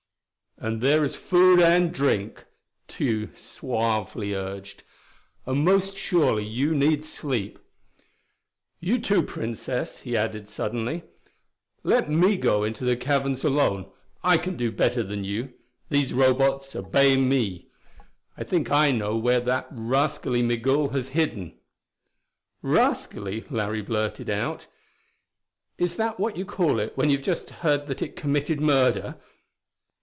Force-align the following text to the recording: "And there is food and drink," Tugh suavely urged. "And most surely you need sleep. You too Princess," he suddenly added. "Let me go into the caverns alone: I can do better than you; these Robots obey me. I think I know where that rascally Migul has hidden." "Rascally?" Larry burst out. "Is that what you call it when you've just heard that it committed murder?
"And 0.57 0.79
there 0.79 1.03
is 1.03 1.15
food 1.15 1.59
and 1.59 1.91
drink," 1.91 2.45
Tugh 2.87 3.35
suavely 3.35 4.35
urged. 4.35 4.83
"And 5.47 5.65
most 5.65 5.97
surely 5.97 6.45
you 6.45 6.75
need 6.75 7.03
sleep. 7.03 7.57
You 8.79 8.99
too 8.99 9.23
Princess," 9.23 10.01
he 10.01 10.13
suddenly 10.45 10.93
added. 10.97 11.09
"Let 11.83 12.11
me 12.11 12.37
go 12.37 12.63
into 12.63 12.83
the 12.85 12.95
caverns 12.95 13.43
alone: 13.43 13.89
I 14.23 14.37
can 14.37 14.55
do 14.55 14.71
better 14.71 15.01
than 15.01 15.23
you; 15.23 15.51
these 15.89 16.13
Robots 16.13 16.75
obey 16.75 17.17
me. 17.17 17.71
I 18.37 18.43
think 18.43 18.69
I 18.69 18.91
know 18.91 19.17
where 19.17 19.39
that 19.39 19.65
rascally 19.71 20.43
Migul 20.43 20.89
has 20.89 21.07
hidden." 21.07 21.57
"Rascally?" 22.61 23.45
Larry 23.49 23.81
burst 23.81 24.29
out. 24.29 24.67
"Is 25.79 25.95
that 25.95 26.19
what 26.19 26.37
you 26.37 26.45
call 26.45 26.79
it 26.79 26.95
when 26.95 27.09
you've 27.09 27.23
just 27.23 27.49
heard 27.65 27.87
that 27.87 28.03
it 28.03 28.15
committed 28.15 28.61
murder? 28.61 29.15